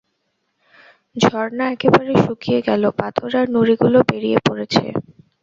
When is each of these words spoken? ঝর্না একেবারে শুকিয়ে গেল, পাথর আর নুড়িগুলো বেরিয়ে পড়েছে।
ঝর্না 1.15 1.65
একেবারে 1.71 2.13
শুকিয়ে 2.23 2.59
গেল, 2.67 2.83
পাথর 2.99 3.31
আর 3.39 3.47
নুড়িগুলো 3.53 3.97
বেরিয়ে 4.09 4.39
পড়েছে। 4.47 4.85